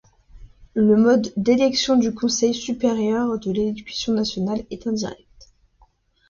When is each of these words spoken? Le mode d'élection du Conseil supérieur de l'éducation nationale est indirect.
Le 0.73 0.95
mode 0.97 1.31
d'élection 1.37 1.95
du 1.95 2.11
Conseil 2.11 2.55
supérieur 2.55 3.37
de 3.37 3.51
l'éducation 3.51 4.13
nationale 4.13 4.65
est 4.71 4.87
indirect. 4.87 5.53